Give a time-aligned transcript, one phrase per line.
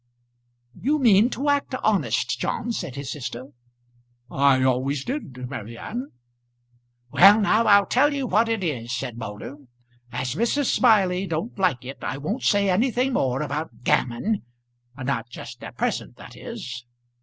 [0.81, 3.49] "You mean to act honest, John," said his sister.
[4.31, 6.07] "I always did, Mary Anne."
[7.11, 9.57] "Well now, I'll tell you what it is," said Moulder.
[10.11, 10.75] "As Mrs.
[10.75, 14.41] Smiley don't like it I won't say anything more about gammon;
[14.97, 16.83] not just at present, that is."